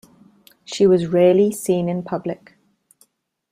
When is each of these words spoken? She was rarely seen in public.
She 0.65 0.87
was 0.87 1.05
rarely 1.05 1.51
seen 1.51 1.87
in 1.87 2.01
public. 2.01 2.57